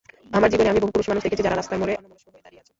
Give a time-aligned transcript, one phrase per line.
[0.37, 2.69] আমার জীবনে আমি বহু পুরুষ মানুষ দেখেছি যারা রাস্তার মোড়ে অন্যমনস্কা হয়ে দাঁড়িয়ে আছে।